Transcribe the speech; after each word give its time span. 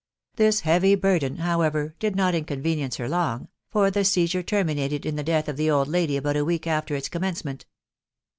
This 0.35 0.61
heavy 0.61 0.95
burden, 0.95 1.35
however, 1.35 1.93
did 1.99 2.15
not 2.15 2.33
inconvenience 2.33 2.95
her 2.95 3.07
long, 3.07 3.49
for 3.69 3.91
the 3.91 4.03
seizure 4.03 4.41
terminated 4.41 5.05
in 5.05 5.15
the 5.15 5.21
death 5.21 5.47
of 5.47 5.57
the 5.57 5.69
old 5.69 5.87
lady 5.87 6.17
about 6.17 6.37
a, 6.37 6.43
week 6.43 6.65
after 6.65 6.95
its 6.95 7.07
commence 7.07 7.45
ment. 7.45 7.67